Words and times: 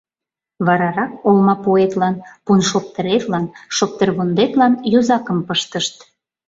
Варарак 0.65 1.11
олмапуэтлан, 1.27 2.15
пуншоптыретлан, 2.45 3.45
шоптырвондетлан 3.75 4.73
йозакым 4.93 5.39
пыштышт. 5.47 5.95